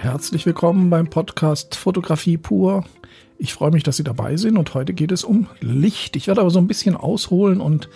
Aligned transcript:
Herzlich 0.00 0.46
willkommen 0.46 0.88
beim 0.88 1.10
Podcast 1.10 1.76
Fotografie 1.76 2.38
pur. 2.38 2.86
Ich 3.36 3.52
freue 3.52 3.70
mich, 3.70 3.82
dass 3.82 3.98
Sie 3.98 4.02
dabei 4.02 4.38
sind 4.38 4.56
und 4.56 4.72
heute 4.72 4.94
geht 4.94 5.12
es 5.12 5.24
um 5.24 5.46
Licht. 5.60 6.16
Ich 6.16 6.26
werde 6.26 6.40
aber 6.40 6.48
so 6.48 6.58
ein 6.58 6.66
bisschen 6.66 6.96
ausholen 6.96 7.60
und 7.60 7.90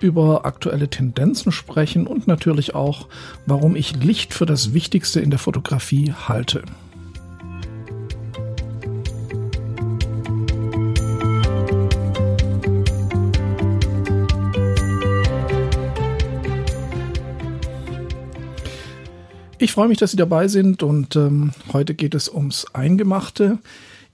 über 0.00 0.46
aktuelle 0.46 0.88
Tendenzen 0.88 1.50
sprechen 1.50 2.06
und 2.06 2.28
natürlich 2.28 2.76
auch, 2.76 3.08
warum 3.46 3.74
ich 3.74 3.96
Licht 3.96 4.34
für 4.34 4.46
das 4.46 4.72
Wichtigste 4.72 5.18
in 5.18 5.30
der 5.30 5.40
Fotografie 5.40 6.12
halte. 6.28 6.62
Ich 19.60 19.72
freue 19.72 19.88
mich, 19.88 19.98
dass 19.98 20.12
Sie 20.12 20.16
dabei 20.16 20.46
sind 20.46 20.84
und 20.84 21.16
ähm, 21.16 21.50
heute 21.72 21.94
geht 21.94 22.14
es 22.14 22.28
ums 22.28 22.66
Eingemachte. 22.74 23.58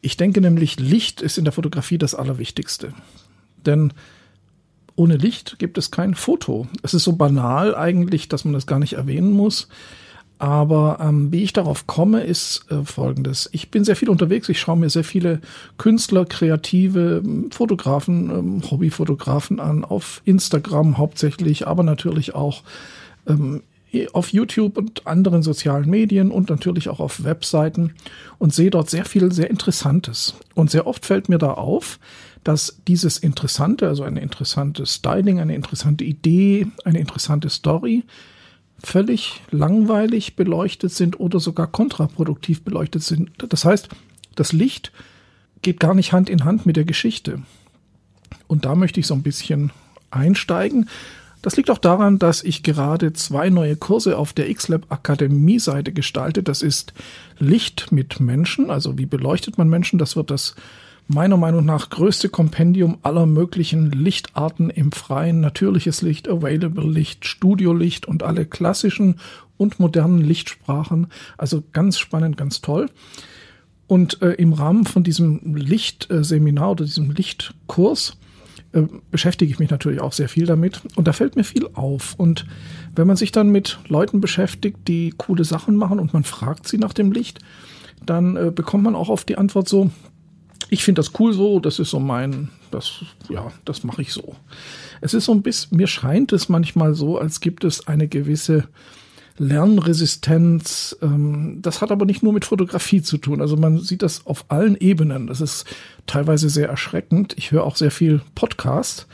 Ich 0.01 0.17
denke 0.17 0.41
nämlich, 0.41 0.81
Licht 0.81 1.21
ist 1.21 1.37
in 1.37 1.45
der 1.45 1.53
Fotografie 1.53 1.99
das 1.99 2.15
Allerwichtigste. 2.15 2.95
Denn 3.67 3.93
ohne 4.97 5.17
Licht 5.17 5.59
gibt 5.59 5.77
es 5.77 5.91
kein 5.91 6.15
Foto. 6.15 6.67
Es 6.83 6.95
ist 6.95 7.05
so 7.05 7.13
banal 7.13 7.75
eigentlich, 7.75 8.29
dass 8.29 8.47
man 8.47 8.55
das 8.55 8.67
gar 8.67 8.79
nicht 8.79 8.95
erwähnen 8.95 9.33
muss. 9.33 9.69
Aber 10.39 10.99
ähm, 11.01 11.31
wie 11.31 11.43
ich 11.43 11.53
darauf 11.53 11.87
komme, 11.87 12.23
ist 12.23 12.65
äh, 12.71 12.83
folgendes. 12.85 13.49
Ich 13.53 13.71
bin 13.71 13.85
sehr 13.85 13.97
viel 13.97 14.09
unterwegs. 14.09 14.49
Ich 14.49 14.61
schaue 14.61 14.79
mir 14.79 14.89
sehr 14.89 15.05
viele 15.05 15.41
Künstler, 15.77 16.25
kreative 16.25 17.23
Fotografen, 17.51 18.31
ähm, 18.31 18.71
Hobbyfotografen 18.71 19.61
an, 19.61 19.85
auf 19.85 20.23
Instagram 20.25 20.97
hauptsächlich, 20.97 21.67
aber 21.67 21.83
natürlich 21.83 22.35
auch 22.35 22.63
ähm, 23.27 23.63
auf 24.13 24.33
YouTube 24.33 24.77
und 24.77 25.07
anderen 25.07 25.43
sozialen 25.43 25.89
Medien 25.89 26.31
und 26.31 26.51
natürlich 26.51 26.89
auch 26.89 27.01
auf 27.01 27.25
Webseiten 27.25 27.95
und 28.39 28.55
sehe 28.55 28.71
dort 28.71 28.91
sehr 28.91 29.05
viel 29.05 29.33
sehr 29.33 29.51
Interessantes. 29.51 30.35
Und 30.55 30.71
sehr 30.71 30.87
oft 30.87 31.07
fällt 31.07 31.29
mir 31.29 31.39
da 31.39 31.53
auf, 31.53 31.99
dass 32.43 32.81
dieses 32.87 33.19
Interessante, 33.19 33.89
also 33.89 34.03
eine 34.03 34.21
interessante 34.21 34.87
Styling, 34.87 35.41
eine 35.41 35.55
interessante 35.55 36.05
Idee, 36.05 36.67
eine 36.85 36.99
interessante 36.99 37.49
Story, 37.49 38.05
völlig 38.83 39.41
langweilig 39.51 40.37
beleuchtet 40.37 40.93
sind 40.93 41.19
oder 41.19 41.41
sogar 41.41 41.67
kontraproduktiv 41.67 42.63
beleuchtet 42.63 43.03
sind. 43.03 43.31
Das 43.49 43.65
heißt, 43.65 43.89
das 44.35 44.53
Licht 44.53 44.93
geht 45.63 45.81
gar 45.81 45.95
nicht 45.95 46.13
Hand 46.13 46.29
in 46.29 46.45
Hand 46.45 46.67
mit 46.67 46.77
der 46.77 46.85
Geschichte. 46.85 47.41
Und 48.47 48.67
da 48.67 48.75
möchte 48.75 49.01
ich 49.01 49.07
so 49.07 49.15
ein 49.15 49.23
bisschen 49.23 49.73
einsteigen 50.11 50.89
das 51.45 51.57
liegt 51.59 51.71
auch 51.71 51.77
daran, 51.77 52.19
dass 52.19 52.43
ich 52.43 52.63
gerade 52.63 53.13
zwei 53.13 53.51
neue 53.51 53.77
Kurse 53.77 54.17
auf 54.17 54.33
der 54.33 54.51
XLab 54.51 54.91
Akademie 54.91 55.59
Seite 55.59 55.93
gestalte. 55.93 56.43
Das 56.43 56.63
ist 56.63 56.95
Licht 57.39 57.93
mit 57.93 58.19
Menschen, 58.19 58.71
also 58.71 58.97
wie 58.97 59.05
beleuchtet 59.05 59.59
man 59.59 59.69
Menschen. 59.69 59.99
Das 59.99 60.17
wird 60.17 60.31
das 60.31 60.55
meiner 61.07 61.37
Meinung 61.37 61.67
nach 61.67 61.91
größte 61.91 62.31
Kompendium 62.31 62.97
aller 63.03 63.27
möglichen 63.27 63.91
Lichtarten 63.91 64.71
im 64.71 64.91
Freien. 64.91 65.43
Natürliches 65.43 66.01
Licht, 66.01 66.31
Available 66.31 66.91
Licht, 66.91 67.27
Studiolicht 67.27 68.07
und 68.07 68.23
alle 68.23 68.47
klassischen 68.47 69.17
und 69.59 69.79
modernen 69.79 70.23
Lichtsprachen. 70.23 71.09
Also 71.37 71.63
ganz 71.73 71.99
spannend, 71.99 72.39
ganz 72.39 72.63
toll. 72.63 72.89
Und 73.87 74.23
äh, 74.23 74.31
im 74.31 74.55
Rahmen 74.55 74.87
von 74.87 75.05
diesem 75.05 75.57
Lichtseminar 75.57 76.71
oder 76.71 76.87
diesem 76.87 77.11
Lichtkurs 77.11 78.17
äh, 78.75 78.83
beschäftige 79.11 79.53
ich 79.53 79.59
mich 79.59 79.71
natürlich 79.71 80.01
auch 80.01 80.13
sehr 80.13 80.29
viel 80.29 80.47
damit 80.47 80.83
und 80.97 81.07
da 81.07 81.13
fällt 81.13 81.37
mir 81.37 81.45
viel 81.45 81.69
auf. 81.75 82.15
Und 82.17 82.47
wenn 82.95 83.07
man 83.07 83.17
sich 83.17 83.33
dann 83.33 83.51
mit 83.51 83.79
Leuten 83.89 84.21
beschäftigt, 84.21 84.89
die 84.89 85.15
coole 85.17 85.45
Sachen 85.45 85.77
machen 85.77 86.01
und 86.01 86.13
man 86.13 86.25
fragt 86.25 86.69
sie 86.69 86.79
nach 86.79 86.93
dem 86.93 87.13
Licht, 87.13 87.39
dann 88.05 88.37
äh, 88.37 88.53
bekommt 88.55 88.85
man 88.85 88.97
auch 88.97 89.09
oft 89.09 89.29
die 89.29 89.39
Antwort 89.39 89.69
so, 89.69 89.91
ich 90.71 90.83
finde 90.83 91.01
das 91.01 91.13
cool 91.21 91.33
so, 91.33 91.61
das 91.61 91.79
ist 91.79 91.91
so 91.91 92.01
mein, 92.01 92.49
das, 92.71 93.05
ja, 93.29 93.53
das 93.65 93.85
mache 93.85 94.03
ich 94.03 94.13
so. 94.13 94.35
Es 95.01 95.15
ist 95.15 95.27
so 95.27 95.33
ein 95.33 95.43
bisschen, 95.43 95.77
mir 95.77 95.87
scheint 95.87 96.33
es 96.33 96.49
manchmal 96.49 96.95
so, 96.95 97.19
als 97.19 97.41
gibt 97.41 97.65
es 97.65 97.87
eine 97.87 98.09
gewisse 98.09 98.65
Lernresistenz. 99.39 100.97
Ähm, 101.03 101.59
das 101.61 101.81
hat 101.81 101.91
aber 101.91 102.07
nicht 102.07 102.23
nur 102.23 102.33
mit 102.33 102.45
Fotografie 102.45 103.03
zu 103.03 103.19
tun. 103.19 103.41
Also 103.41 103.57
man 103.57 103.79
sieht 103.79 104.03
das 104.03 104.27
auf 104.27 104.45
allen 104.49 104.77
Ebenen. 104.77 105.27
Das 105.27 105.41
ist 105.41 105.67
teilweise 106.07 106.49
sehr 106.49 106.69
erschreckend. 106.69 107.35
Ich 107.37 107.51
höre 107.51 107.65
auch 107.65 107.77
sehr 107.77 107.91
viel 107.91 108.21
Podcast. 108.35 109.07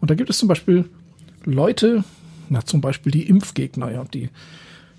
Und 0.00 0.10
da 0.10 0.14
gibt 0.14 0.30
es 0.30 0.38
zum 0.38 0.48
Beispiel 0.48 0.84
Leute, 1.44 2.04
na 2.48 2.64
zum 2.64 2.80
Beispiel 2.80 3.12
die 3.12 3.28
Impfgegner, 3.28 3.90
ja, 3.90 4.04
die 4.04 4.28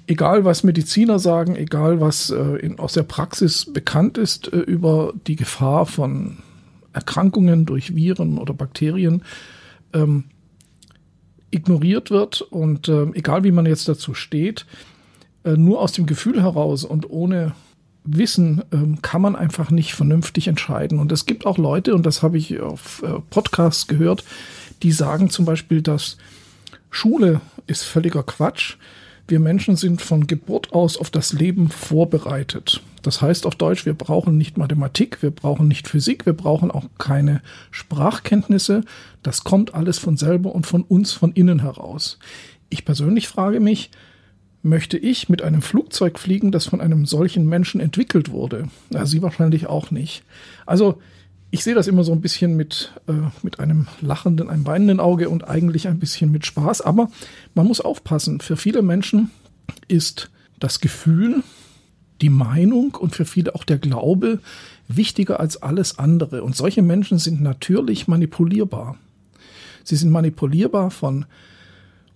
egal 0.07 0.45
was 0.45 0.63
Mediziner 0.63 1.19
sagen, 1.19 1.55
egal 1.55 2.01
was 2.01 2.29
äh, 2.29 2.57
in, 2.57 2.79
aus 2.79 2.93
der 2.93 3.03
Praxis 3.03 3.71
bekannt 3.71 4.17
ist 4.17 4.51
äh, 4.51 4.57
über 4.57 5.13
die 5.27 5.35
Gefahr 5.35 5.85
von 5.85 6.37
Erkrankungen 6.93 7.65
durch 7.65 7.95
Viren 7.95 8.37
oder 8.37 8.53
Bakterien, 8.53 9.23
ähm, 9.93 10.25
ignoriert 11.53 12.11
wird 12.11 12.41
und 12.41 12.87
äh, 12.87 13.05
egal 13.13 13.43
wie 13.43 13.51
man 13.51 13.65
jetzt 13.65 13.87
dazu 13.87 14.13
steht, 14.13 14.65
äh, 15.43 15.51
nur 15.51 15.81
aus 15.81 15.91
dem 15.91 16.05
Gefühl 16.05 16.41
heraus 16.41 16.83
und 16.83 17.09
ohne 17.09 17.53
Wissen 18.05 18.63
äh, 18.71 19.01
kann 19.01 19.21
man 19.21 19.35
einfach 19.35 19.71
nicht 19.71 19.93
vernünftig 19.93 20.47
entscheiden. 20.47 20.99
Und 20.99 21.11
es 21.11 21.25
gibt 21.25 21.45
auch 21.45 21.57
Leute, 21.57 21.95
und 21.95 22.05
das 22.05 22.21
habe 22.21 22.37
ich 22.37 22.59
auf 22.59 23.01
äh, 23.03 23.19
Podcasts 23.29 23.87
gehört, 23.87 24.23
die 24.81 24.91
sagen 24.91 25.29
zum 25.29 25.45
Beispiel, 25.45 25.81
dass 25.81 26.17
Schule 26.89 27.41
ist 27.67 27.83
völliger 27.83 28.23
Quatsch. 28.23 28.75
Wir 29.27 29.39
Menschen 29.39 29.77
sind 29.77 30.01
von 30.01 30.27
Geburt 30.27 30.73
aus 30.73 30.97
auf 30.97 31.09
das 31.09 31.31
Leben 31.31 31.69
vorbereitet. 31.69 32.81
Das 33.03 33.21
heißt 33.21 33.45
auf 33.45 33.55
Deutsch, 33.55 33.85
wir 33.85 33.93
brauchen 33.93 34.37
nicht 34.37 34.57
Mathematik, 34.57 35.21
wir 35.21 35.31
brauchen 35.31 35.67
nicht 35.67 35.87
Physik, 35.87 36.25
wir 36.25 36.33
brauchen 36.33 36.71
auch 36.71 36.85
keine 36.97 37.41
Sprachkenntnisse. 37.71 38.83
Das 39.21 39.43
kommt 39.43 39.75
alles 39.75 39.97
von 39.97 40.17
selber 40.17 40.53
und 40.53 40.67
von 40.67 40.83
uns 40.83 41.13
von 41.13 41.31
innen 41.33 41.59
heraus. 41.59 42.19
Ich 42.69 42.83
persönlich 42.83 43.27
frage 43.29 43.59
mich, 43.59 43.91
möchte 44.61 44.97
ich 44.97 45.29
mit 45.29 45.41
einem 45.41 45.61
Flugzeug 45.61 46.19
fliegen, 46.19 46.51
das 46.51 46.65
von 46.65 46.81
einem 46.81 47.05
solchen 47.05 47.47
Menschen 47.47 47.79
entwickelt 47.79 48.31
wurde? 48.31 48.69
Ja, 48.91 49.05
Sie 49.05 49.21
wahrscheinlich 49.21 49.67
auch 49.67 49.91
nicht. 49.91 50.23
Also 50.65 50.99
ich 51.53 51.63
sehe 51.63 51.75
das 51.75 51.87
immer 51.87 52.03
so 52.03 52.11
ein 52.13 52.21
bisschen 52.21 52.55
mit, 52.55 52.91
äh, 53.07 53.13
mit 53.43 53.59
einem 53.59 53.85
lachenden, 54.01 54.49
einem 54.49 54.65
weinenden 54.65 54.99
Auge 54.99 55.29
und 55.29 55.47
eigentlich 55.47 55.87
ein 55.87 55.99
bisschen 55.99 56.31
mit 56.31 56.47
Spaß. 56.47 56.81
Aber 56.81 57.11
man 57.53 57.67
muss 57.67 57.79
aufpassen. 57.79 58.41
Für 58.41 58.57
viele 58.57 58.81
Menschen 58.81 59.29
ist 59.87 60.31
das 60.59 60.79
Gefühl, 60.79 61.43
die 62.21 62.29
Meinung 62.29 62.95
und 62.95 63.15
für 63.15 63.25
viele 63.25 63.53
auch 63.53 63.65
der 63.65 63.77
Glaube 63.77 64.39
wichtiger 64.87 65.39
als 65.39 65.61
alles 65.61 65.99
andere. 65.99 66.41
Und 66.41 66.55
solche 66.55 66.81
Menschen 66.81 67.19
sind 67.19 67.39
natürlich 67.39 68.07
manipulierbar. 68.07 68.97
Sie 69.83 69.95
sind 69.95 70.09
manipulierbar 70.09 70.89
von 70.89 71.27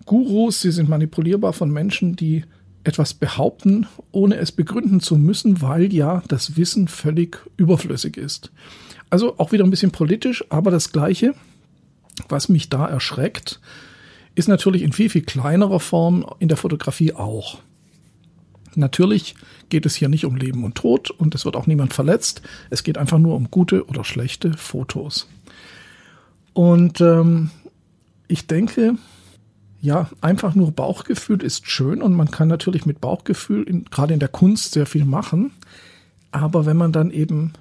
Gurus, 0.07 0.61
sie 0.61 0.71
sind 0.71 0.89
manipulierbar 0.89 1.53
von 1.53 1.69
Menschen, 1.69 2.15
die 2.15 2.43
etwas 2.83 3.13
behaupten, 3.13 3.85
ohne 4.11 4.37
es 4.37 4.51
begründen 4.51 4.99
zu 4.99 5.15
müssen, 5.15 5.61
weil 5.61 5.93
ja 5.93 6.23
das 6.27 6.57
Wissen 6.57 6.87
völlig 6.87 7.37
überflüssig 7.57 8.17
ist. 8.17 8.51
Also 9.09 9.35
auch 9.37 9.51
wieder 9.51 9.63
ein 9.63 9.69
bisschen 9.69 9.91
politisch, 9.91 10.43
aber 10.49 10.71
das 10.71 10.91
Gleiche, 10.91 11.33
was 12.29 12.49
mich 12.49 12.69
da 12.69 12.85
erschreckt, 12.85 13.59
ist 14.35 14.47
natürlich 14.47 14.81
in 14.81 14.93
viel, 14.93 15.09
viel 15.09 15.23
kleinerer 15.23 15.79
Form 15.79 16.25
in 16.39 16.47
der 16.47 16.57
Fotografie 16.57 17.13
auch. 17.13 17.59
Natürlich 18.75 19.35
geht 19.69 19.87
es 19.87 19.95
hier 19.95 20.09
nicht 20.09 20.25
um 20.25 20.35
Leben 20.35 20.63
und 20.63 20.75
Tod 20.75 21.09
und 21.09 21.33
es 21.33 21.45
wird 21.45 21.55
auch 21.55 21.65
niemand 21.65 21.93
verletzt. 21.93 22.43
Es 22.69 22.83
geht 22.83 22.97
einfach 22.97 23.17
nur 23.17 23.35
um 23.35 23.49
gute 23.49 23.87
oder 23.87 24.03
schlechte 24.03 24.53
Fotos. 24.53 25.27
Und 26.53 27.01
ähm, 27.01 27.49
ich 28.27 28.45
denke, 28.45 28.95
ja, 29.81 30.09
einfach 30.21 30.53
nur 30.53 30.71
Bauchgefühl 30.71 31.41
ist 31.41 31.67
schön 31.67 32.01
und 32.01 32.13
man 32.13 32.29
kann 32.29 32.47
natürlich 32.47 32.85
mit 32.85 33.01
Bauchgefühl 33.01 33.63
in, 33.63 33.85
gerade 33.85 34.13
in 34.13 34.19
der 34.19 34.29
Kunst 34.29 34.73
sehr 34.73 34.85
viel 34.85 35.05
machen. 35.05 35.51
Aber 36.31 36.65
wenn 36.65 36.77
man 36.77 36.91
dann 36.91 37.09
eben 37.09 37.53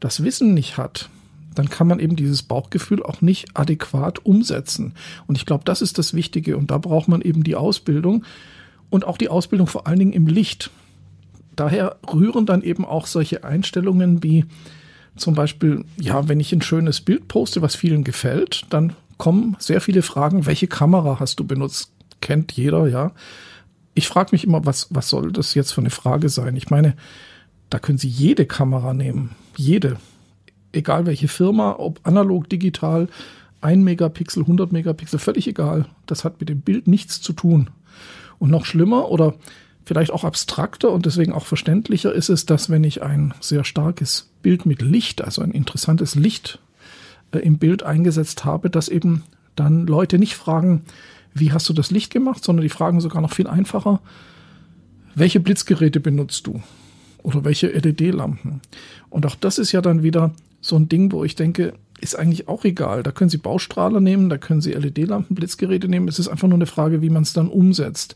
das 0.00 0.22
Wissen 0.22 0.54
nicht 0.54 0.76
hat, 0.76 1.08
dann 1.54 1.70
kann 1.70 1.86
man 1.86 1.98
eben 1.98 2.16
dieses 2.16 2.42
Bauchgefühl 2.42 3.02
auch 3.02 3.22
nicht 3.22 3.48
adäquat 3.54 4.24
umsetzen. 4.24 4.92
Und 5.26 5.36
ich 5.36 5.46
glaube, 5.46 5.64
das 5.64 5.82
ist 5.82 5.98
das 5.98 6.14
Wichtige. 6.14 6.56
Und 6.56 6.70
da 6.70 6.78
braucht 6.78 7.08
man 7.08 7.22
eben 7.22 7.44
die 7.44 7.56
Ausbildung 7.56 8.24
und 8.90 9.06
auch 9.06 9.18
die 9.18 9.28
Ausbildung 9.28 9.66
vor 9.66 9.86
allen 9.86 9.98
Dingen 9.98 10.12
im 10.12 10.26
Licht. 10.26 10.70
Daher 11.56 11.96
rühren 12.12 12.46
dann 12.46 12.62
eben 12.62 12.84
auch 12.84 13.06
solche 13.06 13.42
Einstellungen 13.42 14.22
wie 14.22 14.44
zum 15.16 15.34
Beispiel, 15.34 15.84
ja, 15.98 16.28
wenn 16.28 16.40
ich 16.40 16.52
ein 16.52 16.60
schönes 16.60 17.00
Bild 17.00 17.26
poste, 17.26 17.62
was 17.62 17.74
vielen 17.74 18.04
gefällt, 18.04 18.66
dann 18.68 18.92
kommen 19.16 19.56
sehr 19.58 19.80
viele 19.80 20.02
Fragen, 20.02 20.44
welche 20.44 20.66
Kamera 20.66 21.18
hast 21.18 21.40
du 21.40 21.44
benutzt? 21.44 21.90
Kennt 22.20 22.52
jeder, 22.52 22.86
ja. 22.86 23.12
Ich 23.94 24.08
frage 24.08 24.30
mich 24.32 24.44
immer, 24.44 24.66
was, 24.66 24.88
was 24.90 25.08
soll 25.08 25.32
das 25.32 25.54
jetzt 25.54 25.72
für 25.72 25.80
eine 25.80 25.90
Frage 25.90 26.28
sein? 26.28 26.54
Ich 26.56 26.68
meine, 26.68 26.96
da 27.70 27.78
können 27.78 27.98
Sie 27.98 28.08
jede 28.08 28.46
Kamera 28.46 28.94
nehmen 28.94 29.30
jede, 29.56 29.96
egal 30.72 31.06
welche 31.06 31.28
Firma, 31.28 31.76
ob 31.78 32.00
analog, 32.04 32.48
digital, 32.48 33.08
1 33.60 33.82
Megapixel, 33.82 34.42
100 34.42 34.72
Megapixel, 34.72 35.18
völlig 35.18 35.48
egal. 35.48 35.86
Das 36.06 36.24
hat 36.24 36.40
mit 36.40 36.48
dem 36.48 36.60
Bild 36.60 36.86
nichts 36.86 37.20
zu 37.20 37.32
tun. 37.32 37.70
Und 38.38 38.50
noch 38.50 38.66
schlimmer 38.66 39.10
oder 39.10 39.34
vielleicht 39.84 40.10
auch 40.10 40.24
abstrakter 40.24 40.90
und 40.90 41.06
deswegen 41.06 41.32
auch 41.32 41.46
verständlicher 41.46 42.12
ist 42.12 42.28
es, 42.28 42.44
dass 42.44 42.70
wenn 42.70 42.84
ich 42.84 43.02
ein 43.02 43.34
sehr 43.40 43.64
starkes 43.64 44.30
Bild 44.42 44.66
mit 44.66 44.82
Licht, 44.82 45.22
also 45.22 45.42
ein 45.42 45.52
interessantes 45.52 46.14
Licht 46.14 46.58
äh, 47.32 47.38
im 47.38 47.58
Bild 47.58 47.82
eingesetzt 47.82 48.44
habe, 48.44 48.68
dass 48.68 48.88
eben 48.88 49.22
dann 49.54 49.86
Leute 49.86 50.18
nicht 50.18 50.34
fragen, 50.34 50.82
wie 51.32 51.52
hast 51.52 51.68
du 51.68 51.72
das 51.72 51.90
Licht 51.90 52.12
gemacht, 52.12 52.44
sondern 52.44 52.62
die 52.62 52.68
fragen 52.68 53.00
sogar 53.00 53.22
noch 53.22 53.32
viel 53.32 53.46
einfacher, 53.46 54.00
welche 55.14 55.40
Blitzgeräte 55.40 56.00
benutzt 56.00 56.46
du? 56.46 56.62
Oder 57.26 57.44
welche 57.44 57.66
LED-Lampen? 57.66 58.60
Und 59.10 59.26
auch 59.26 59.34
das 59.34 59.58
ist 59.58 59.72
ja 59.72 59.80
dann 59.80 60.04
wieder 60.04 60.32
so 60.60 60.76
ein 60.76 60.88
Ding, 60.88 61.10
wo 61.10 61.24
ich 61.24 61.34
denke, 61.34 61.72
ist 62.00 62.16
eigentlich 62.16 62.46
auch 62.46 62.64
egal. 62.64 63.02
Da 63.02 63.10
können 63.10 63.30
Sie 63.30 63.36
Baustrahler 63.36 63.98
nehmen, 63.98 64.28
da 64.28 64.38
können 64.38 64.60
Sie 64.60 64.70
LED-Lampen, 64.70 65.34
Blitzgeräte 65.34 65.88
nehmen. 65.88 66.06
Es 66.06 66.20
ist 66.20 66.28
einfach 66.28 66.46
nur 66.46 66.56
eine 66.56 66.66
Frage, 66.66 67.02
wie 67.02 67.10
man 67.10 67.24
es 67.24 67.32
dann 67.32 67.48
umsetzt. 67.48 68.14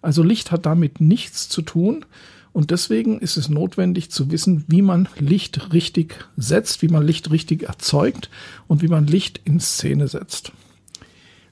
Also 0.00 0.22
Licht 0.22 0.52
hat 0.52 0.64
damit 0.64 1.00
nichts 1.00 1.48
zu 1.48 1.62
tun. 1.62 2.04
Und 2.52 2.70
deswegen 2.70 3.18
ist 3.18 3.36
es 3.36 3.48
notwendig 3.48 4.12
zu 4.12 4.30
wissen, 4.30 4.64
wie 4.68 4.82
man 4.82 5.08
Licht 5.18 5.72
richtig 5.72 6.24
setzt, 6.36 6.82
wie 6.82 6.88
man 6.88 7.04
Licht 7.04 7.32
richtig 7.32 7.64
erzeugt 7.64 8.30
und 8.68 8.80
wie 8.80 8.88
man 8.88 9.08
Licht 9.08 9.40
in 9.44 9.58
Szene 9.58 10.06
setzt. 10.06 10.52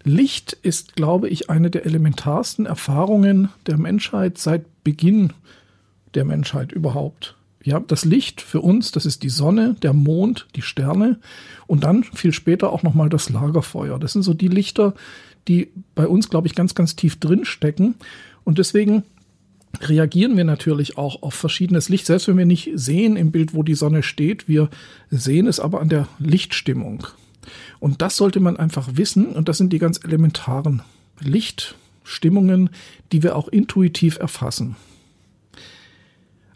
Licht 0.04 0.56
ist, 0.62 0.94
glaube 0.94 1.28
ich, 1.28 1.50
eine 1.50 1.70
der 1.70 1.86
elementarsten 1.86 2.66
Erfahrungen 2.66 3.48
der 3.66 3.78
Menschheit 3.78 4.38
seit 4.38 4.84
Beginn 4.84 5.32
der 6.14 6.24
Menschheit 6.24 6.72
überhaupt. 6.72 7.36
Ja, 7.62 7.80
das 7.80 8.04
Licht 8.04 8.40
für 8.40 8.60
uns, 8.62 8.90
das 8.90 9.04
ist 9.04 9.22
die 9.22 9.28
Sonne, 9.28 9.76
der 9.82 9.92
Mond, 9.92 10.46
die 10.56 10.62
Sterne 10.62 11.20
und 11.66 11.84
dann 11.84 12.04
viel 12.04 12.32
später 12.32 12.72
auch 12.72 12.82
nochmal 12.82 13.10
das 13.10 13.28
Lagerfeuer. 13.28 13.98
Das 13.98 14.14
sind 14.14 14.22
so 14.22 14.32
die 14.32 14.48
Lichter, 14.48 14.94
die 15.46 15.70
bei 15.94 16.06
uns, 16.06 16.30
glaube 16.30 16.46
ich, 16.46 16.54
ganz, 16.54 16.74
ganz 16.74 16.96
tief 16.96 17.20
drin 17.20 17.44
stecken. 17.44 17.96
Und 18.44 18.58
deswegen 18.58 19.04
reagieren 19.80 20.36
wir 20.36 20.44
natürlich 20.44 20.96
auch 20.96 21.22
auf 21.22 21.34
verschiedenes 21.34 21.88
Licht, 21.88 22.06
selbst 22.06 22.28
wenn 22.28 22.38
wir 22.38 22.46
nicht 22.46 22.70
sehen 22.74 23.16
im 23.16 23.30
Bild, 23.30 23.54
wo 23.54 23.62
die 23.62 23.74
Sonne 23.74 24.02
steht. 24.02 24.48
Wir 24.48 24.70
sehen 25.10 25.46
es 25.46 25.60
aber 25.60 25.80
an 25.80 25.90
der 25.90 26.08
Lichtstimmung. 26.18 27.06
Und 27.78 28.02
das 28.02 28.16
sollte 28.16 28.40
man 28.40 28.56
einfach 28.56 28.88
wissen. 28.94 29.26
Und 29.26 29.48
das 29.48 29.58
sind 29.58 29.72
die 29.72 29.78
ganz 29.78 30.00
elementaren 30.02 30.82
Lichtstimmungen, 31.20 32.70
die 33.12 33.22
wir 33.22 33.36
auch 33.36 33.48
intuitiv 33.48 34.18
erfassen. 34.18 34.76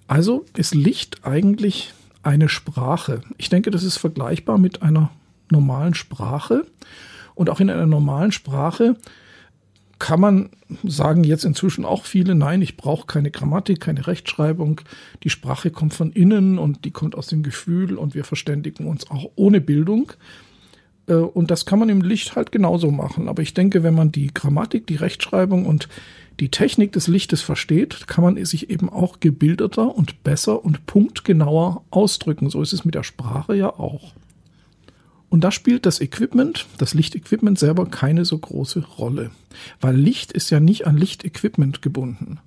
Also 0.07 0.45
ist 0.57 0.75
Licht 0.75 1.25
eigentlich 1.25 1.93
eine 2.23 2.49
Sprache. 2.49 3.23
Ich 3.39 3.49
denke, 3.49 3.71
das 3.71 3.83
ist 3.83 3.99
vergleichbar 3.99 4.59
mit 4.59 4.83
einer 4.83 5.11
normalen 5.51 5.95
Sprache. 5.95 6.67
Und 7.35 7.51
auch 7.51 7.61
in 7.61 7.71
einer 7.71 7.87
normalen 7.87 8.33
Sprache 8.33 8.97
kann 9.99 10.21
man 10.21 10.51
sagen 10.83 11.25
jetzt 11.25 11.45
inzwischen 11.45 11.85
auch 11.85 12.05
viele, 12.05 12.35
nein, 12.35 12.63
ich 12.63 12.77
brauche 12.77 13.07
keine 13.07 13.31
Grammatik, 13.31 13.81
keine 13.81 14.07
Rechtschreibung. 14.07 14.81
Die 15.23 15.31
Sprache 15.31 15.71
kommt 15.71 15.95
von 15.95 16.13
innen 16.13 16.59
und 16.59 16.85
die 16.85 16.91
kommt 16.91 17.15
aus 17.15 17.29
dem 17.29 17.43
Gefühl 17.43 17.97
und 17.97 18.15
wir 18.15 18.25
verständigen 18.25 18.87
uns 18.87 19.11
auch 19.11 19.31
ohne 19.37 19.61
Bildung. 19.61 20.13
Äh, 21.07 21.15
und 21.15 21.51
das 21.51 21.67
kann 21.67 21.79
man 21.79 21.89
im 21.89 22.03
Licht 22.03 22.37
halt 22.37 22.53
genauso 22.53 22.91
machen. 22.91 23.29
Aber 23.29 23.43
ich 23.43 23.55
denke, 23.55 23.83
wenn 23.83 23.95
man 23.95 24.13
die 24.13 24.33
Grammatik, 24.33 24.87
die 24.87 24.97
Rechtschreibung 24.97 25.67
und 25.67 25.89
die 26.41 26.51
Technik 26.51 26.93
des 26.93 27.07
Lichtes 27.07 27.43
versteht, 27.43 28.07
kann 28.07 28.25
man 28.25 28.45
sich 28.45 28.71
eben 28.71 28.89
auch 28.89 29.21
gebildeter 29.21 29.95
und 29.95 30.25
besser 30.25 30.65
und 30.65 30.87
punktgenauer 30.87 31.85
ausdrücken. 31.91 32.51
So 32.51 32.61
ist 32.61 32.73
es 32.73 32.85
mit 32.85 32.95
der 32.95 33.05
Sprache 33.05 33.55
ja 33.55 33.71
auch. 33.71 34.13
Und 35.29 35.43
da 35.43 35.51
spielt 35.51 35.87
das 35.87 36.01
Equipment, 36.01 36.67
das 36.79 36.95
Lichtequipment 36.95 37.59
selber 37.59 37.87
keine 37.87 38.25
so 38.25 38.39
große 38.39 38.85
Rolle, 38.99 39.31
weil 39.81 39.97
Licht 39.97 40.31
ist 40.31 40.51
ja 40.51 40.61
nicht 40.61 40.87
an 40.87 40.97
Lichtequipment 40.97 41.83
gebunden. 41.83 42.39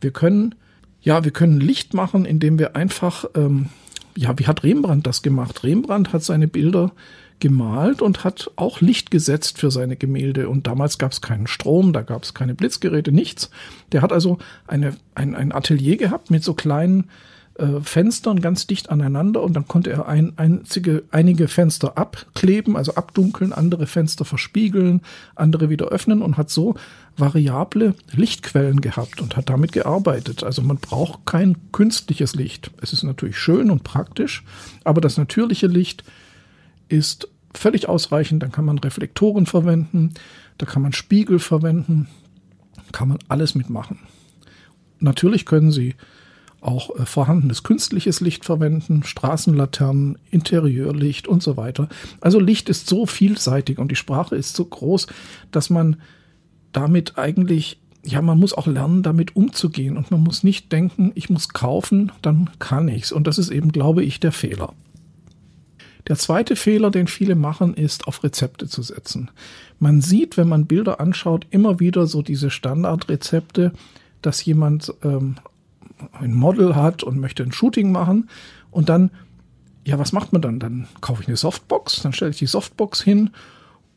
Wir 0.00 0.10
können, 0.10 0.54
ja, 1.00 1.24
wir 1.24 1.30
können 1.30 1.60
Licht 1.60 1.94
machen, 1.94 2.26
indem 2.26 2.58
wir 2.58 2.76
einfach, 2.76 3.24
ähm, 3.34 3.70
ja, 4.14 4.38
wie 4.38 4.46
hat 4.46 4.62
Rembrandt 4.62 5.06
das 5.06 5.22
gemacht? 5.22 5.64
Rembrandt 5.64 6.12
hat 6.12 6.22
seine 6.22 6.48
Bilder 6.48 6.92
gemalt 7.40 8.02
und 8.02 8.24
hat 8.24 8.50
auch 8.56 8.80
Licht 8.80 9.10
gesetzt 9.10 9.58
für 9.58 9.70
seine 9.70 9.96
Gemälde. 9.96 10.48
Und 10.48 10.66
damals 10.66 10.98
gab 10.98 11.12
es 11.12 11.20
keinen 11.20 11.46
Strom, 11.46 11.92
da 11.92 12.02
gab 12.02 12.22
es 12.22 12.34
keine 12.34 12.54
Blitzgeräte, 12.54 13.12
nichts. 13.12 13.50
Der 13.92 14.02
hat 14.02 14.12
also 14.12 14.38
eine, 14.66 14.96
ein, 15.14 15.34
ein 15.34 15.52
Atelier 15.52 15.96
gehabt 15.96 16.30
mit 16.30 16.42
so 16.42 16.54
kleinen 16.54 17.08
äh, 17.58 17.80
Fenstern 17.82 18.40
ganz 18.40 18.68
dicht 18.68 18.88
aneinander 18.88 19.42
und 19.42 19.54
dann 19.54 19.66
konnte 19.66 19.90
er 19.90 20.06
ein, 20.06 20.32
einzige, 20.36 21.02
einige 21.10 21.48
Fenster 21.48 21.98
abkleben, 21.98 22.76
also 22.76 22.94
abdunkeln, 22.94 23.52
andere 23.52 23.86
Fenster 23.86 24.24
verspiegeln, 24.24 25.00
andere 25.34 25.68
wieder 25.68 25.86
öffnen 25.86 26.22
und 26.22 26.36
hat 26.36 26.50
so 26.50 26.76
variable 27.16 27.94
Lichtquellen 28.12 28.80
gehabt 28.80 29.20
und 29.20 29.36
hat 29.36 29.48
damit 29.50 29.72
gearbeitet. 29.72 30.44
Also 30.44 30.62
man 30.62 30.76
braucht 30.76 31.26
kein 31.26 31.56
künstliches 31.72 32.36
Licht. 32.36 32.70
Es 32.80 32.92
ist 32.92 33.02
natürlich 33.02 33.36
schön 33.36 33.72
und 33.72 33.82
praktisch, 33.82 34.44
aber 34.84 35.00
das 35.00 35.16
natürliche 35.16 35.66
Licht 35.66 36.04
ist 36.88 37.28
völlig 37.54 37.88
ausreichend. 37.88 38.42
Dann 38.42 38.52
kann 38.52 38.64
man 38.64 38.78
Reflektoren 38.78 39.46
verwenden, 39.46 40.14
da 40.58 40.66
kann 40.66 40.82
man 40.82 40.92
Spiegel 40.92 41.38
verwenden, 41.38 42.08
kann 42.92 43.08
man 43.08 43.18
alles 43.28 43.54
mitmachen. 43.54 43.98
Natürlich 45.00 45.46
können 45.46 45.70
Sie 45.70 45.94
auch 46.60 46.94
äh, 46.96 47.06
vorhandenes 47.06 47.62
künstliches 47.62 48.20
Licht 48.20 48.44
verwenden, 48.44 49.04
Straßenlaternen, 49.04 50.18
Interieurlicht 50.30 51.28
und 51.28 51.42
so 51.42 51.56
weiter. 51.56 51.88
Also 52.20 52.40
Licht 52.40 52.68
ist 52.68 52.88
so 52.88 53.06
vielseitig 53.06 53.78
und 53.78 53.90
die 53.90 53.96
Sprache 53.96 54.34
ist 54.34 54.56
so 54.56 54.64
groß, 54.64 55.06
dass 55.52 55.70
man 55.70 55.96
damit 56.72 57.16
eigentlich, 57.16 57.78
ja, 58.04 58.22
man 58.22 58.38
muss 58.38 58.54
auch 58.54 58.66
lernen, 58.66 59.02
damit 59.02 59.36
umzugehen 59.36 59.96
und 59.96 60.10
man 60.10 60.22
muss 60.22 60.42
nicht 60.42 60.72
denken, 60.72 61.12
ich 61.14 61.30
muss 61.30 61.50
kaufen, 61.50 62.12
dann 62.22 62.50
kann 62.58 62.88
ich's. 62.88 63.12
Und 63.12 63.26
das 63.26 63.38
ist 63.38 63.50
eben, 63.50 63.70
glaube 63.70 64.02
ich, 64.02 64.20
der 64.20 64.32
Fehler. 64.32 64.74
Der 66.08 66.16
zweite 66.16 66.56
Fehler, 66.56 66.90
den 66.90 67.06
viele 67.06 67.34
machen, 67.34 67.74
ist, 67.74 68.08
auf 68.08 68.24
Rezepte 68.24 68.66
zu 68.66 68.82
setzen. 68.82 69.30
Man 69.78 70.00
sieht, 70.00 70.36
wenn 70.36 70.48
man 70.48 70.66
Bilder 70.66 71.00
anschaut, 71.00 71.46
immer 71.50 71.80
wieder 71.80 72.06
so 72.06 72.22
diese 72.22 72.50
Standardrezepte, 72.50 73.72
dass 74.22 74.44
jemand 74.44 74.92
ähm, 75.04 75.36
ein 76.12 76.34
Model 76.34 76.74
hat 76.74 77.02
und 77.02 77.18
möchte 77.18 77.42
ein 77.42 77.52
Shooting 77.52 77.92
machen 77.92 78.28
und 78.70 78.88
dann, 78.88 79.10
ja, 79.84 79.98
was 79.98 80.12
macht 80.12 80.32
man 80.32 80.42
dann? 80.42 80.58
Dann 80.58 80.88
kaufe 81.00 81.22
ich 81.22 81.28
eine 81.28 81.36
Softbox, 81.36 82.02
dann 82.02 82.12
stelle 82.12 82.30
ich 82.30 82.38
die 82.38 82.46
Softbox 82.46 83.02
hin 83.02 83.30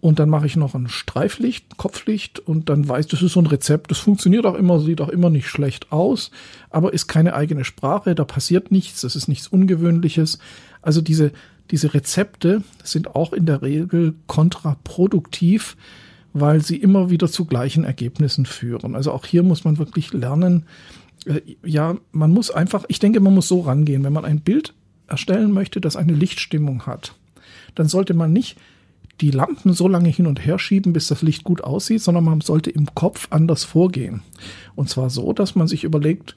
und 0.01 0.19
dann 0.19 0.29
mache 0.29 0.47
ich 0.47 0.55
noch 0.55 0.75
ein 0.75 0.89
Streiflicht, 0.89 1.77
Kopflicht 1.77 2.39
und 2.39 2.69
dann 2.69 2.87
weiß, 2.87 3.07
das 3.07 3.21
ist 3.21 3.33
so 3.33 3.39
ein 3.39 3.47
Rezept. 3.47 3.91
Das 3.91 3.99
funktioniert 3.99 4.45
auch 4.45 4.55
immer, 4.55 4.79
sieht 4.79 4.99
auch 4.99 5.09
immer 5.09 5.29
nicht 5.29 5.47
schlecht 5.47 5.91
aus, 5.91 6.31
aber 6.69 6.91
ist 6.91 7.07
keine 7.07 7.35
eigene 7.35 7.63
Sprache, 7.63 8.15
da 8.15 8.25
passiert 8.25 8.71
nichts, 8.71 9.01
das 9.01 9.15
ist 9.15 9.27
nichts 9.27 9.47
Ungewöhnliches. 9.47 10.39
Also 10.81 11.01
diese 11.01 11.31
diese 11.71 11.93
Rezepte 11.93 12.63
sind 12.83 13.15
auch 13.15 13.31
in 13.31 13.45
der 13.45 13.61
Regel 13.61 14.13
kontraproduktiv, 14.27 15.77
weil 16.33 16.61
sie 16.61 16.75
immer 16.75 17.09
wieder 17.09 17.29
zu 17.29 17.45
gleichen 17.45 17.85
Ergebnissen 17.85 18.45
führen. 18.45 18.95
Also 18.95 19.11
auch 19.11 19.25
hier 19.25 19.41
muss 19.41 19.63
man 19.63 19.77
wirklich 19.77 20.11
lernen, 20.11 20.65
äh, 21.25 21.41
ja, 21.63 21.95
man 22.11 22.31
muss 22.31 22.51
einfach, 22.51 22.83
ich 22.89 22.99
denke, 22.99 23.21
man 23.21 23.33
muss 23.33 23.47
so 23.47 23.61
rangehen, 23.61 24.03
wenn 24.03 24.13
man 24.13 24.25
ein 24.25 24.41
Bild 24.41 24.73
erstellen 25.07 25.51
möchte, 25.51 25.81
das 25.81 25.95
eine 25.95 26.13
Lichtstimmung 26.13 26.85
hat, 26.85 27.15
dann 27.75 27.87
sollte 27.87 28.13
man 28.13 28.33
nicht 28.33 28.57
die 29.21 29.31
Lampen 29.31 29.73
so 29.73 29.87
lange 29.87 30.09
hin 30.09 30.25
und 30.25 30.45
her 30.45 30.57
schieben, 30.57 30.93
bis 30.93 31.07
das 31.07 31.21
Licht 31.21 31.43
gut 31.43 31.61
aussieht, 31.63 32.01
sondern 32.01 32.23
man 32.23 32.41
sollte 32.41 32.71
im 32.71 32.93
Kopf 32.95 33.27
anders 33.29 33.63
vorgehen. 33.63 34.23
Und 34.75 34.89
zwar 34.89 35.09
so, 35.09 35.31
dass 35.31 35.55
man 35.55 35.67
sich 35.67 35.83
überlegt, 35.83 36.35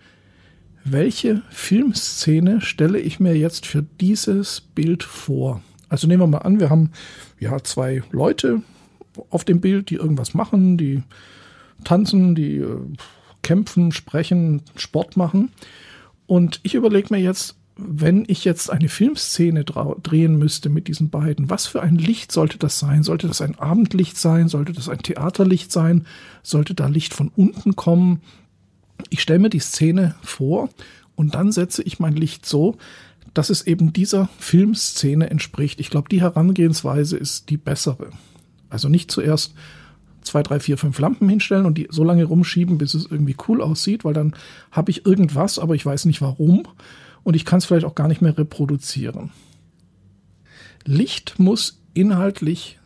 welche 0.85 1.43
Filmszene 1.51 2.61
stelle 2.61 2.99
ich 2.99 3.19
mir 3.19 3.37
jetzt 3.37 3.65
für 3.67 3.83
dieses 4.01 4.61
Bild 4.61 5.03
vor? 5.03 5.63
Also 5.89 6.07
nehmen 6.07 6.23
wir 6.23 6.27
mal 6.27 6.39
an, 6.39 6.61
wir 6.61 6.69
haben 6.69 6.91
ja 7.41 7.63
zwei 7.63 8.03
Leute 8.11 8.63
auf 9.31 9.45
dem 9.45 9.61
Bild, 9.61 9.89
die 9.89 9.95
irgendwas 9.95 10.35
machen, 10.35 10.77
die 10.77 11.03
tanzen, 11.85 12.35
die 12.35 12.59
äh, 12.59 12.81
kämpfen, 13.43 13.93
sprechen, 13.93 14.63
Sport 14.77 15.17
machen. 15.17 15.51
Und 16.27 16.61
ich 16.63 16.75
überlege 16.75 17.09
mir 17.11 17.21
jetzt, 17.21 17.57
wenn 17.77 18.25
ich 18.29 18.45
jetzt 18.45 18.71
eine 18.71 18.89
Filmszene 18.89 19.65
drehen 19.65 20.39
müsste 20.39 20.69
mit 20.69 20.87
diesen 20.87 21.11
beiden, 21.11 21.51
was 21.51 21.67
für 21.67 21.83
ein 21.83 21.97
Licht 21.97 22.31
sollte 22.31 22.57
das 22.57 22.79
sein? 22.79 23.03
Sollte 23.03 23.27
das 23.27 23.41
ein 23.41 23.59
Abendlicht 23.59 24.17
sein? 24.17 24.49
Sollte 24.49 24.73
das 24.73 24.89
ein 24.89 24.99
Theaterlicht 24.99 25.73
sein? 25.73 26.07
Sollte 26.43 26.75
da 26.75 26.87
Licht 26.87 27.15
von 27.15 27.33
unten 27.35 27.75
kommen? 27.75 28.21
Ich 29.11 29.23
stelle 29.23 29.41
mir 29.41 29.51
die 29.51 29.59
Szene 29.59 30.15
vor 30.23 30.69
und 31.17 31.35
dann 31.35 31.51
setze 31.51 31.83
ich 31.83 31.99
mein 31.99 32.15
Licht 32.15 32.47
so, 32.47 32.77
dass 33.35 33.51
es 33.51 33.67
eben 33.67 33.93
dieser 33.93 34.29
Filmszene 34.39 35.29
entspricht. 35.29 35.81
Ich 35.81 35.91
glaube, 35.91 36.09
die 36.09 36.21
Herangehensweise 36.21 37.17
ist 37.17 37.51
die 37.51 37.57
bessere. 37.57 38.11
Also 38.71 38.89
nicht 38.89 39.11
zuerst 39.11 39.55
zwei, 40.23 40.45
drei, 40.45 40.61
vier, 40.61 40.79
fünf 40.79 40.99
Lampen 41.01 41.29
hinstellen 41.29 41.67
und 41.67 41.77
die 41.77 41.89
so 41.91 42.05
lange 42.05 42.25
rumschieben, 42.25 42.79
bis 42.79 42.95
es 42.95 43.07
irgendwie 43.11 43.37
cool 43.49 43.61
aussieht, 43.61 44.05
weil 44.05 44.15
dann 44.15 44.35
habe 44.71 44.93
ich 44.93 45.05
irgendwas, 45.05 45.59
aber 45.59 45.75
ich 45.75 45.85
weiß 45.85 46.05
nicht 46.05 46.23
warum 46.23 46.63
und 47.25 47.35
ich 47.35 47.45
kann 47.45 47.59
es 47.59 47.65
vielleicht 47.65 47.87
auch 47.87 47.95
gar 47.95 48.09
nicht 48.09 48.23
mehr 48.23 48.39
reproduzieren. 48.39 49.33
Licht 50.85 51.39
muss 51.39 51.83
inhaltlich 51.95 52.79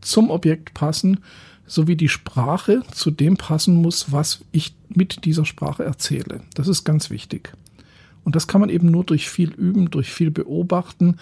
zum 0.00 0.30
Objekt 0.30 0.72
passen, 0.74 1.20
sowie 1.66 1.96
die 1.96 2.08
Sprache 2.08 2.82
zu 2.92 3.10
dem 3.10 3.36
passen 3.36 3.74
muss, 3.74 4.12
was 4.12 4.44
ich 4.52 4.76
mit 4.88 5.24
dieser 5.24 5.44
Sprache 5.44 5.84
erzähle. 5.84 6.42
Das 6.54 6.68
ist 6.68 6.84
ganz 6.84 7.10
wichtig. 7.10 7.52
Und 8.22 8.36
das 8.36 8.46
kann 8.46 8.60
man 8.60 8.70
eben 8.70 8.90
nur 8.90 9.04
durch 9.04 9.28
viel 9.28 9.52
Üben, 9.52 9.90
durch 9.90 10.10
viel 10.10 10.30
Beobachten 10.30 11.16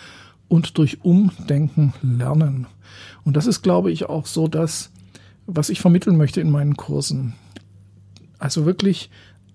und 0.48 0.78
durch 0.78 1.02
Umdenken 1.02 1.94
lernen. 2.02 2.66
Und 3.24 3.36
das 3.36 3.46
ist, 3.46 3.62
glaube 3.62 3.90
ich, 3.90 4.06
auch 4.06 4.26
so 4.26 4.48
das, 4.48 4.90
was 5.46 5.70
ich 5.70 5.80
vermitteln 5.80 6.16
möchte 6.16 6.40
in 6.40 6.50
meinen 6.50 6.76
Kursen. 6.76 7.34
Also 8.38 8.66
wirklich 8.66 9.10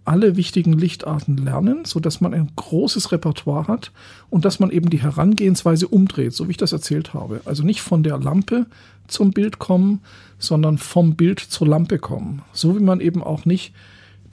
alle 0.08 0.38
wichtigen 0.38 0.74
Lichtarten 0.74 1.38
lernen, 1.38 1.84
so 1.84 2.00
dass 2.00 2.22
man 2.22 2.34
ein 2.34 2.50
großes 2.56 3.12
Repertoire 3.12 3.68
hat 3.68 3.92
und 4.30 4.46
dass 4.46 4.60
man 4.60 4.72
eben 4.72 4.90
die 4.90 5.02
Herangehensweise 5.02 5.88
umdreht, 5.88 6.34
so 6.34 6.48
wie 6.48 6.52
ich 6.52 6.58
das 6.58 6.72
erzählt 6.72 7.14
habe. 7.14 7.42
Also 7.44 7.64
nicht 7.64 7.82
von 7.82 8.04
der 8.04 8.18
Lampe 8.18 8.68
zum 9.08 9.32
Bild 9.32 9.60
kommen, 9.60 10.00
sondern 10.40 10.78
vom 10.78 11.16
Bild 11.16 11.40
zur 11.40 11.68
Lampe 11.68 12.00
kommen. 12.00 12.42
So 12.54 12.78
wie 12.78 12.84
man 12.84 13.02
eben 13.02 13.22
auch 13.22 13.46
nicht 13.46 13.74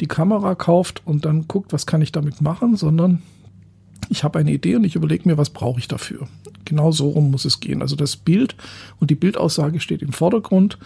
die 0.00 0.06
Kamera 0.06 0.54
kauft 0.54 1.02
und 1.04 1.24
dann 1.24 1.48
guckt, 1.48 1.72
was 1.72 1.86
kann 1.86 2.02
ich 2.02 2.12
damit 2.12 2.40
machen, 2.40 2.76
sondern 2.76 3.22
ich 4.08 4.22
habe 4.22 4.38
eine 4.38 4.52
Idee 4.52 4.76
und 4.76 4.84
ich 4.84 4.94
überlege 4.94 5.28
mir, 5.28 5.38
was 5.38 5.50
brauche 5.50 5.80
ich 5.80 5.88
dafür. 5.88 6.28
Genau 6.64 6.92
so 6.92 7.08
rum 7.08 7.32
muss 7.32 7.44
es 7.44 7.58
gehen. 7.58 7.82
Also 7.82 7.96
das 7.96 8.16
Bild 8.16 8.54
und 9.00 9.10
die 9.10 9.16
Bildaussage 9.16 9.80
steht 9.80 10.02
im 10.02 10.12
Vordergrund 10.12 10.78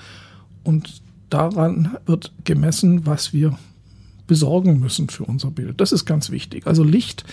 und 0.64 1.02
daran 1.28 1.96
wird 2.06 2.32
gemessen, 2.44 3.04
was 3.04 3.34
wir 3.34 3.58
besorgen 4.28 4.78
müssen 4.78 5.08
für 5.08 5.24
unser 5.24 5.50
Bild. 5.50 5.80
Das 5.80 5.90
ist 5.90 6.04
ganz 6.04 6.30
wichtig. 6.30 6.68
Also 6.68 6.84
Licht 6.84 7.24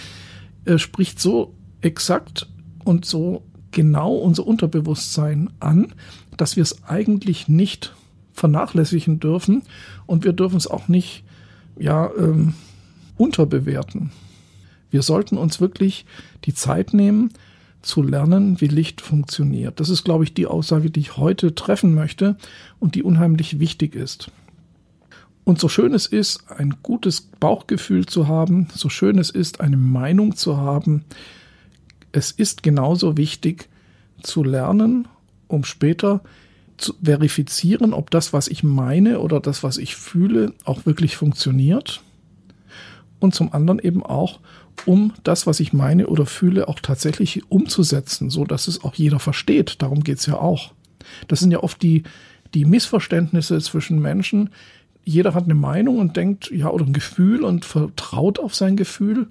äh, 0.65 0.79
spricht 0.79 1.19
so 1.19 1.53
exakt 1.81 2.47
und 2.83 3.05
so 3.05 3.43
genau 3.69 4.15
unser 4.15 4.47
Unterbewusstsein 4.47 5.51
an, 5.59 5.93
dass 6.37 6.55
wir 6.55 6.63
es 6.63 6.83
eigentlich 6.85 7.47
nicht 7.47 7.93
vernachlässigen 8.33 9.19
dürfen 9.19 9.61
und 10.07 10.23
wir 10.23 10.33
dürfen 10.33 10.57
es 10.57 10.65
auch 10.65 10.87
nicht 10.87 11.23
ja 11.77 12.09
ähm, 12.17 12.53
unterbewerten. 13.17 14.11
Wir 14.89 15.03
sollten 15.03 15.37
uns 15.37 15.61
wirklich 15.61 16.05
die 16.45 16.53
Zeit 16.53 16.93
nehmen, 16.93 17.31
zu 17.81 18.01
lernen, 18.01 18.59
wie 18.61 18.67
Licht 18.67 19.01
funktioniert. 19.01 19.79
Das 19.79 19.89
ist, 19.89 20.03
glaube 20.03 20.23
ich, 20.23 20.33
die 20.33 20.47
Aussage, 20.47 20.89
die 20.89 21.01
ich 21.01 21.17
heute 21.17 21.53
treffen 21.53 21.93
möchte 21.93 22.35
und 22.79 22.95
die 22.95 23.03
unheimlich 23.03 23.59
wichtig 23.59 23.93
ist. 23.93 24.31
Und 25.45 25.59
so 25.59 25.69
schön 25.69 25.93
es 25.93 26.07
ist, 26.07 26.51
ein 26.51 26.77
gutes 26.81 27.21
Bauchgefühl 27.21 28.07
zu 28.07 28.27
haben, 28.27 28.67
so 28.73 28.89
schön 28.89 29.19
es 29.19 29.29
ist, 29.29 29.61
eine 29.61 29.77
Meinung 29.77 30.35
zu 30.35 30.57
haben, 30.57 31.05
es 32.11 32.31
ist 32.31 32.63
genauso 32.63 33.15
wichtig 33.15 33.69
zu 34.23 34.43
lernen, 34.43 35.07
um 35.47 35.63
später 35.63 36.21
zu 36.77 36.95
verifizieren, 37.01 37.93
ob 37.93 38.09
das, 38.09 38.33
was 38.33 38.47
ich 38.47 38.63
meine 38.63 39.19
oder 39.19 39.39
das, 39.39 39.63
was 39.63 39.77
ich 39.77 39.95
fühle, 39.95 40.53
auch 40.65 40.87
wirklich 40.87 41.15
funktioniert. 41.15 42.01
Und 43.19 43.35
zum 43.35 43.53
anderen 43.53 43.79
eben 43.79 44.03
auch, 44.03 44.39
um 44.85 45.13
das, 45.23 45.45
was 45.45 45.59
ich 45.59 45.73
meine 45.73 46.07
oder 46.07 46.25
fühle, 46.25 46.67
auch 46.67 46.79
tatsächlich 46.79 47.49
umzusetzen, 47.51 48.29
so 48.29 48.45
dass 48.45 48.67
es 48.67 48.83
auch 48.83 48.95
jeder 48.95 49.19
versteht. 49.19 49.81
Darum 49.81 50.03
geht's 50.03 50.25
ja 50.25 50.39
auch. 50.39 50.73
Das 51.27 51.39
sind 51.39 51.51
ja 51.51 51.59
oft 51.59 51.81
die, 51.81 52.03
die 52.53 52.65
Missverständnisse 52.65 53.59
zwischen 53.59 54.01
Menschen, 54.01 54.49
jeder 55.05 55.35
hat 55.35 55.45
eine 55.45 55.53
Meinung 55.53 55.99
und 55.99 56.17
denkt, 56.17 56.51
ja, 56.51 56.69
oder 56.69 56.85
ein 56.85 56.93
Gefühl 56.93 57.43
und 57.43 57.63
vertraut 57.63 58.39
auf 58.39 58.55
sein 58.55 58.75
Gefühl. 58.75 59.27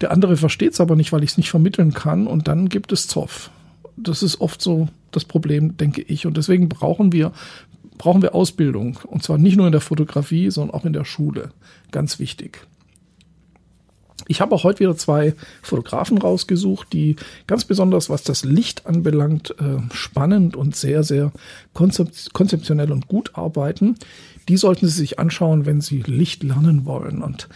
Der 0.00 0.10
andere 0.10 0.36
versteht 0.36 0.72
es 0.72 0.80
aber 0.80 0.96
nicht, 0.96 1.12
weil 1.12 1.22
ich 1.22 1.30
es 1.30 1.36
nicht 1.36 1.50
vermitteln 1.50 1.92
kann 1.92 2.26
und 2.26 2.48
dann 2.48 2.68
gibt 2.68 2.92
es 2.92 3.06
Zoff. 3.06 3.50
Das 3.96 4.22
ist 4.22 4.40
oft 4.40 4.60
so 4.60 4.88
das 5.10 5.24
Problem, 5.24 5.76
denke 5.76 6.02
ich. 6.02 6.26
Und 6.26 6.36
deswegen 6.36 6.68
brauchen 6.68 7.12
wir, 7.12 7.32
brauchen 7.98 8.22
wir 8.22 8.34
Ausbildung. 8.34 8.98
Und 9.06 9.22
zwar 9.22 9.38
nicht 9.38 9.56
nur 9.56 9.66
in 9.66 9.72
der 9.72 9.80
Fotografie, 9.80 10.50
sondern 10.50 10.74
auch 10.74 10.84
in 10.84 10.92
der 10.92 11.04
Schule. 11.04 11.50
Ganz 11.92 12.18
wichtig. 12.18 12.66
Ich 14.28 14.40
habe 14.40 14.54
auch 14.54 14.64
heute 14.64 14.80
wieder 14.80 14.96
zwei 14.96 15.34
Fotografen 15.62 16.18
rausgesucht, 16.18 16.92
die 16.92 17.16
ganz 17.46 17.64
besonders, 17.64 18.10
was 18.10 18.22
das 18.22 18.44
Licht 18.44 18.86
anbelangt, 18.86 19.54
äh, 19.58 19.78
spannend 19.94 20.56
und 20.56 20.74
sehr, 20.74 21.04
sehr 21.04 21.32
konzeptionell 21.74 22.92
und 22.92 23.08
gut 23.08 23.32
arbeiten. 23.34 23.96
Die 24.48 24.56
sollten 24.56 24.86
Sie 24.86 24.98
sich 24.98 25.18
anschauen, 25.18 25.66
wenn 25.66 25.80
Sie 25.80 26.02
Licht 26.02 26.42
lernen 26.42 26.86
wollen. 26.86 27.22
Und 27.22 27.48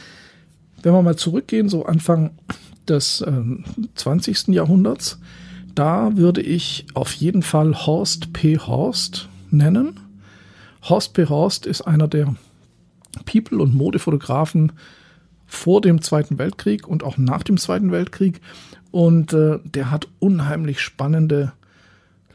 wenn 0.83 0.93
wir 0.93 1.02
mal 1.02 1.17
zurückgehen, 1.17 1.69
so 1.69 1.87
Anfang 1.87 2.31
des 2.88 3.21
äh, 3.23 3.43
20. 3.95 4.49
Jahrhunderts, 4.49 5.19
da 5.75 6.17
würde 6.17 6.43
ich 6.43 6.87
auf 6.95 7.12
jeden 7.12 7.43
Fall 7.43 7.87
Horst 7.87 8.33
P. 8.33 8.59
Horst 8.59 9.29
nennen. 9.50 10.00
Horst 10.83 11.14
P. 11.14 11.26
Horst 11.26 11.67
ist 11.67 11.83
einer 11.83 12.09
der 12.09 12.35
People- 13.25 13.62
und 13.62 13.75
Modefotografen 13.75 14.73
vor 15.50 15.80
dem 15.80 16.00
Zweiten 16.00 16.38
Weltkrieg 16.38 16.87
und 16.87 17.02
auch 17.02 17.19
nach 17.19 17.42
dem 17.42 17.57
Zweiten 17.57 17.90
Weltkrieg. 17.90 18.40
Und 18.92 19.33
äh, 19.33 19.59
der 19.64 19.90
hat 19.90 20.09
unheimlich 20.21 20.80
spannende 20.80 21.52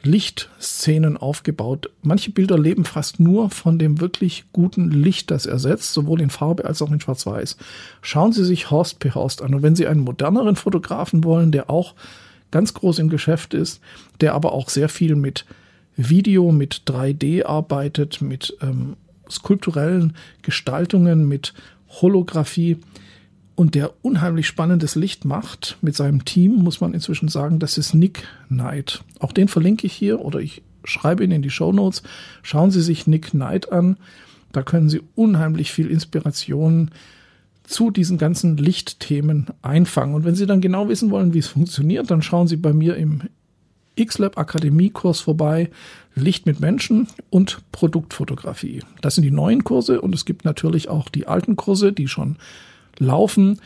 Lichtszenen 0.03 1.17
aufgebaut. 1.17 1.89
Manche 2.03 2.29
Bilder 2.31 2.59
leben 2.59 2.85
fast 2.85 3.19
nur 3.19 3.49
von 3.49 3.79
dem 3.79 3.99
wirklich 3.99 4.45
guten 4.53 4.91
Licht, 4.91 5.31
das 5.31 5.45
er 5.45 5.57
setzt, 5.57 5.93
sowohl 5.93 6.21
in 6.21 6.29
Farbe 6.29 6.65
als 6.65 6.81
auch 6.81 6.91
in 6.91 6.99
Schwarz-Weiß. 6.99 7.57
Schauen 8.01 8.31
Sie 8.31 8.45
sich 8.45 8.69
Horst 8.69 8.99
P. 8.99 9.11
Horst 9.11 9.41
an. 9.41 9.55
Und 9.55 9.63
wenn 9.63 9.75
Sie 9.75 9.87
einen 9.87 10.01
moderneren 10.01 10.55
Fotografen 10.55 11.23
wollen, 11.23 11.51
der 11.51 11.69
auch 11.69 11.95
ganz 12.51 12.73
groß 12.73 12.99
im 12.99 13.09
Geschäft 13.09 13.53
ist, 13.53 13.81
der 14.21 14.33
aber 14.35 14.51
auch 14.51 14.69
sehr 14.69 14.89
viel 14.89 15.15
mit 15.15 15.45
Video, 15.95 16.51
mit 16.51 16.83
3D 16.85 17.45
arbeitet, 17.45 18.21
mit 18.21 18.55
ähm, 18.61 18.97
skulpturellen 19.29 20.15
Gestaltungen, 20.41 21.27
mit 21.27 21.53
Holographie, 22.01 22.77
und 23.55 23.73
der 23.73 23.93
unheimlich 24.01 24.47
spannendes 24.47 24.95
Licht 24.95 25.25
macht 25.25 25.77
mit 25.81 25.95
seinem 25.95 26.25
Team, 26.25 26.55
muss 26.55 26.81
man 26.81 26.93
inzwischen 26.93 27.29
sagen, 27.29 27.59
das 27.59 27.77
ist 27.77 27.93
Nick 27.93 28.27
Knight. 28.49 29.03
Auch 29.19 29.31
den 29.31 29.47
verlinke 29.47 29.87
ich 29.87 29.93
hier 29.93 30.19
oder 30.19 30.39
ich 30.39 30.61
schreibe 30.83 31.23
ihn 31.23 31.31
in 31.31 31.41
die 31.41 31.49
Show 31.49 31.71
Notes. 31.71 32.03
Schauen 32.43 32.71
Sie 32.71 32.81
sich 32.81 33.07
Nick 33.07 33.31
Knight 33.31 33.71
an. 33.71 33.97
Da 34.51 34.61
können 34.61 34.89
Sie 34.89 35.01
unheimlich 35.15 35.71
viel 35.71 35.89
Inspiration 35.89 36.91
zu 37.63 37.91
diesen 37.91 38.17
ganzen 38.17 38.57
Lichtthemen 38.57 39.47
einfangen. 39.61 40.15
Und 40.15 40.25
wenn 40.25 40.35
Sie 40.35 40.45
dann 40.45 40.61
genau 40.61 40.89
wissen 40.89 41.09
wollen, 41.09 41.33
wie 41.33 41.39
es 41.39 41.47
funktioniert, 41.47 42.11
dann 42.11 42.21
schauen 42.21 42.47
Sie 42.47 42.57
bei 42.57 42.73
mir 42.73 42.95
im 42.97 43.21
XLab 43.99 44.37
Akademie 44.37 44.89
Kurs 44.89 45.21
vorbei. 45.21 45.69
Licht 46.13 46.45
mit 46.45 46.59
Menschen 46.59 47.07
und 47.29 47.59
Produktfotografie. 47.71 48.81
Das 49.01 49.15
sind 49.15 49.23
die 49.23 49.31
neuen 49.31 49.63
Kurse 49.63 50.01
und 50.01 50.13
es 50.13 50.25
gibt 50.25 50.45
natürlich 50.45 50.89
auch 50.89 51.09
die 51.09 51.27
alten 51.27 51.55
Kurse, 51.55 51.91
die 51.91 52.07
schon 52.07 52.37
laufen. 52.99 53.61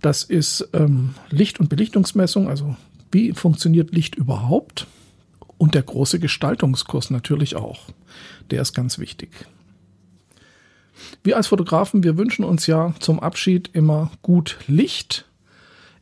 Das 0.00 0.22
ist 0.22 0.68
ähm, 0.72 1.14
Licht- 1.30 1.60
und 1.60 1.68
Belichtungsmessung, 1.68 2.48
also 2.48 2.76
wie 3.12 3.32
funktioniert 3.32 3.92
Licht 3.92 4.14
überhaupt? 4.14 4.86
Und 5.58 5.74
der 5.74 5.82
große 5.82 6.20
Gestaltungskurs 6.20 7.10
natürlich 7.10 7.56
auch. 7.56 7.88
Der 8.50 8.62
ist 8.62 8.72
ganz 8.72 8.98
wichtig. 8.98 9.30
Wir 11.22 11.36
als 11.36 11.48
Fotografen, 11.48 12.02
wir 12.02 12.16
wünschen 12.16 12.44
uns 12.44 12.66
ja 12.66 12.94
zum 12.98 13.20
Abschied 13.20 13.70
immer 13.72 14.10
gut 14.22 14.58
Licht. 14.68 15.26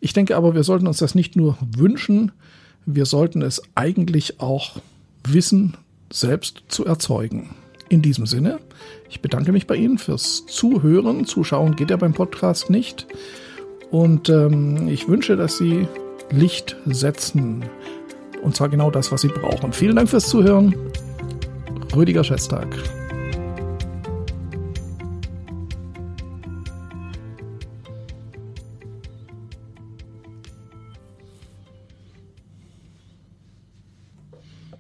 Ich 0.01 0.13
denke 0.13 0.37
aber, 0.37 0.55
wir 0.55 0.63
sollten 0.63 0.87
uns 0.87 0.99
das 0.99 1.15
nicht 1.15 1.35
nur 1.35 1.59
wünschen, 1.61 2.33
wir 2.87 3.05
sollten 3.05 3.43
es 3.43 3.61
eigentlich 3.75 4.41
auch 4.41 4.81
wissen, 5.27 5.77
selbst 6.11 6.63
zu 6.69 6.87
erzeugen. 6.87 7.51
In 7.89 8.03
diesem 8.03 8.27
Sinne, 8.27 8.59
ich 9.09 9.21
bedanke 9.21 9.53
mich 9.53 9.67
bei 9.67 9.77
Ihnen 9.77 9.99
fürs 9.99 10.45
Zuhören. 10.47 11.25
Zuschauen 11.25 11.75
geht 11.75 11.91
ja 11.91 11.97
beim 11.97 12.13
Podcast 12.13 12.69
nicht. 12.69 13.07
Und 13.91 14.29
ähm, 14.29 14.89
ich 14.89 15.09
wünsche, 15.09 15.37
dass 15.37 15.57
Sie 15.57 15.89
Licht 16.31 16.77
setzen. 16.85 17.65
Und 18.43 18.57
zwar 18.57 18.69
genau 18.69 18.91
das, 18.91 19.11
was 19.11 19.23
Sie 19.23 19.29
brauchen. 19.29 19.73
Vielen 19.73 19.97
Dank 19.97 20.11
fürs 20.11 20.29
Zuhören. 20.29 20.75
Rüdiger 21.95 22.25
Schätztag. 22.25 22.69